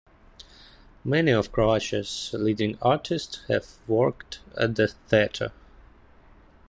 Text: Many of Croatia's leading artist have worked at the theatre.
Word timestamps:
Many 1.05 1.29
of 1.29 1.51
Croatia's 1.51 2.31
leading 2.33 2.75
artist 2.81 3.41
have 3.49 3.67
worked 3.87 4.39
at 4.57 4.75
the 4.75 4.87
theatre. 4.87 5.51